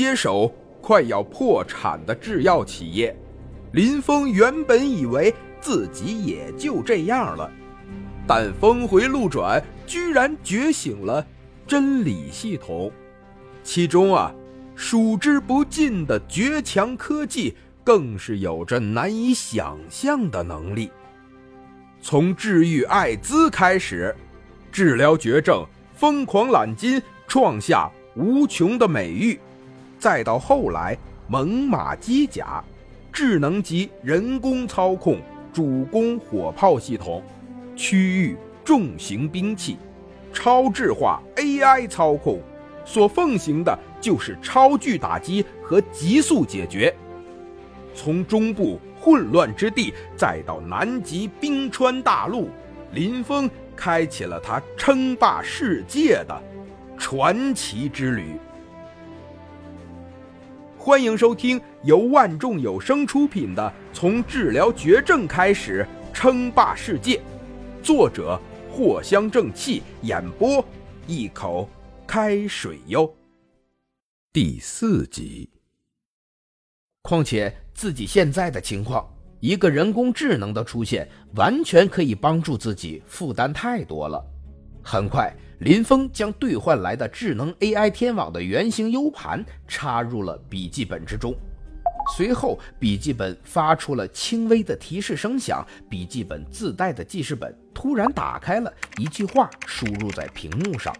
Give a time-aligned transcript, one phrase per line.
[0.00, 0.50] 接手
[0.80, 3.14] 快要破产的制药企业。
[3.72, 7.52] 林峰原本以为自己也就这样了，
[8.26, 11.22] 但峰回路转，居然觉醒了
[11.66, 12.90] 真理系统。
[13.62, 14.34] 其中啊，
[14.74, 17.54] 数之不尽的绝强科技，
[17.84, 20.90] 更是有着难以想象的能力。
[22.00, 24.16] 从治愈艾滋开始，
[24.72, 25.62] 治疗绝症、
[25.94, 29.38] 疯狂揽金，创下无穷的美誉，
[30.00, 32.64] 再到后来猛犸机甲。
[33.12, 35.18] 智能级人工操控
[35.52, 37.22] 主攻火炮系统、
[37.76, 39.76] 区域重型兵器、
[40.32, 42.40] 超智化 AI 操控，
[42.84, 46.94] 所奉行的就是超距打击和急速解决。
[47.94, 52.48] 从中部混乱之地，再到南极冰川大陆，
[52.92, 56.42] 林峰开启了他称霸世界的
[56.96, 58.36] 传奇之旅。
[60.90, 63.62] 欢迎收听由万众有声出品的
[63.96, 67.18] 《从治疗绝症开始称霸世界》，
[67.80, 68.36] 作者
[68.74, 70.64] 藿香正气，演播
[71.06, 71.70] 一口
[72.08, 73.08] 开水哟。
[74.32, 75.48] 第四集。
[77.02, 84.20] 况且自己现在的情况，一个人工智能的出现，完全可以帮助自己，负担太多了。
[84.82, 85.32] 很快。
[85.60, 91.34] 林峰将兑换来的智能 AI 天网的原型 U 盘插入了笔记本之中，
[92.16, 100.96] 随后笔记本发出了轻微的提示声响，笔记本自带的记事本突然打开了，一句话输入在屏幕上：“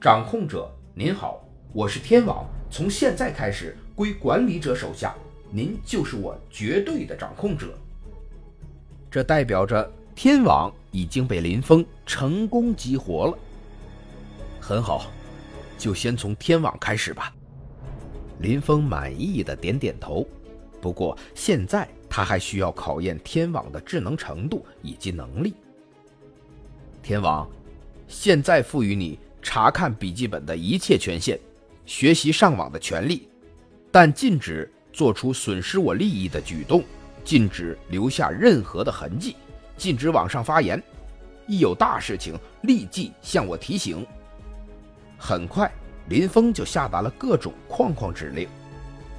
[0.00, 5.12] 掌控者，您好，我是天网，从现在开始归管理者手下，
[5.50, 7.76] 您就是我绝对的掌控者。”
[9.10, 9.92] 这代表着。
[10.14, 13.38] 天网已经被林峰成功激活了，
[14.60, 15.10] 很好，
[15.76, 17.34] 就先从天网开始吧。
[18.40, 20.26] 林峰满意的点点头。
[20.80, 25.54] 不过现在他还需要考验天网的智能程度以及能力。
[27.02, 27.48] 天网，
[28.06, 31.38] 现在赋予你查看笔记本的一切权限，
[31.86, 33.28] 学习上网的权利，
[33.90, 36.84] 但禁止做出损失我利益的举动，
[37.24, 39.36] 禁止留下任何的痕迹。
[39.76, 40.82] 禁止网上发言，
[41.46, 44.06] 一有大事情立即向我提醒。
[45.18, 45.70] 很快，
[46.08, 48.48] 林峰就下达了各种框框指令。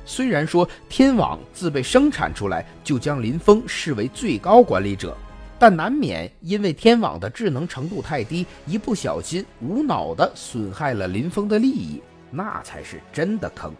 [0.06, 5.18] 虽然说天网自被生产出来就将林峰视为最高管理者，
[5.58, 13.74] 但难免因为天网的智能程度太低，一不小心无脑的损害了林峰的利益，那才是真的坑。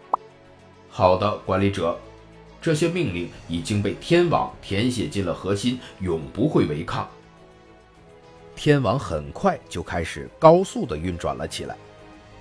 [0.88, 1.96] 好的，管理者。
[2.60, 7.08] 这些命令已经被天网填写进了核心，永不会违抗。
[8.56, 11.76] 天网很快就开始高速的运转了起来。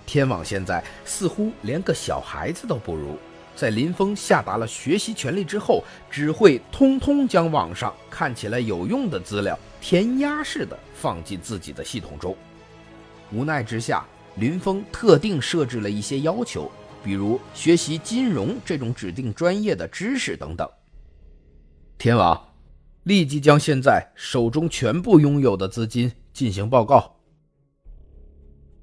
[0.05, 3.17] 天网现在似乎连个小孩子都不如，
[3.55, 12.35] 在林峰下达了学习权利之后，只会通通将网上看起来有用的资料填鸭式的放进自己的系统中。
[13.31, 14.05] 无奈之下，
[14.35, 16.71] 林峰特定设置了一些要求。
[17.05, 20.67] 比如学习金融这种指定专业的知识等等。
[21.99, 22.53] 天王
[23.03, 27.15] 立即将现在手中全部拥有的资金进行报告。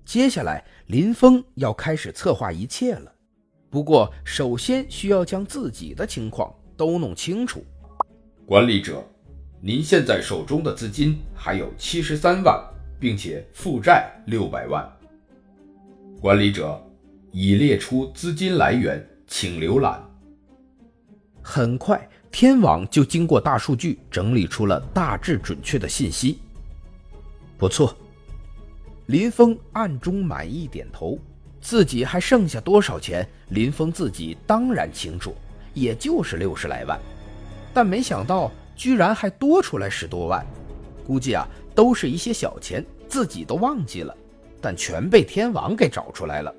[0.05, 3.13] 接下来，林峰要开始策划一切了。
[3.69, 7.65] 不过，首先需要将自己的情况都弄清楚。
[8.47, 9.05] 管理者，
[9.61, 12.65] 您现在手中的资金还有七十三万，
[13.01, 14.89] 并且负债六百万。
[16.21, 16.81] 管理者。
[17.33, 20.01] 已列出资金来源，请浏览。
[21.41, 26.39] 很快，天网就经过大数据整理出了大致准确的信息。
[27.57, 27.97] 不错，
[29.07, 31.19] 林峰暗中满意点头。
[31.59, 33.27] 自己还剩下多少钱？
[33.49, 35.35] 林峰自己当然清楚，
[35.73, 37.01] 也就是六十来万。
[37.73, 40.45] 但没想到，居然还多出来十多万。
[41.07, 44.15] 估计啊，都是一些小钱，自己都忘记了，
[44.61, 46.55] 但全被天网给找出来了。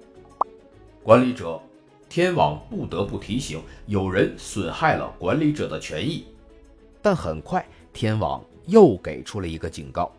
[1.04, 1.62] 管理者，
[2.08, 6.26] 天网不得不提醒，有人损害了管理者的权益。
[7.02, 10.10] 但很快，天网又给出了一个警告：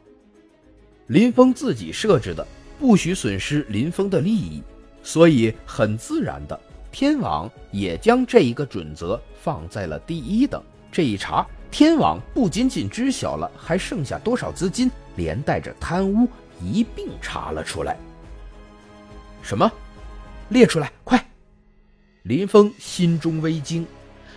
[1.06, 2.46] 林峰自己设置的，
[2.78, 4.62] 不许损失林峰的利益。
[5.02, 6.60] 所以，很自然的，
[6.92, 10.62] 天网也将这一个准则放在了第一等。
[10.92, 16.28] 这一查，天网不仅仅知晓了还剩下多少资金，连带着贪污
[16.62, 17.96] 一并查了出来。
[19.42, 19.70] 什么？
[20.49, 21.25] 列出来，快！
[22.25, 23.87] 林峰心中微惊，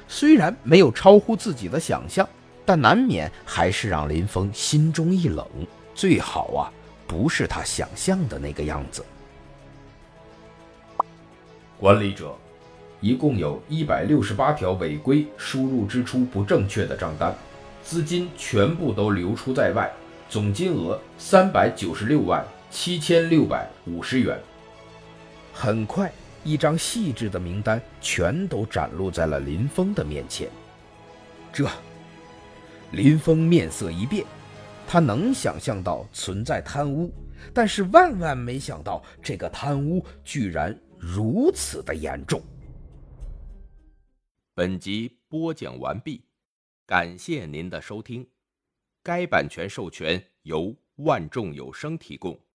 [0.08, 2.28] 虽然没有超乎自己的想象，
[2.66, 5.46] 但难免还是让林峰心中一冷。
[5.94, 6.72] 最好啊，
[7.06, 9.04] 不是他想象的那个样子。
[11.78, 12.36] 管理者，
[13.02, 17.36] 一共有一百六十八条违规输入支出不正确的账单，
[17.84, 19.92] 资金全部都流出在外，
[20.30, 24.40] 总金额三百九十六万七千六百五十元。
[25.60, 26.14] 很快，
[26.44, 30.48] 一张细致的名单全都展露在了林峰的面前。
[31.52, 31.68] 这，
[32.92, 34.24] 林峰面色一变，
[34.88, 37.12] 他能想象到存在贪污，
[37.56, 42.40] 但是万万没想到这个贪污居然如此的严重。
[44.54, 46.24] 本集播讲完毕，
[46.86, 48.28] 感谢您的收听。
[49.02, 52.40] 该版权授权由万众有声提供。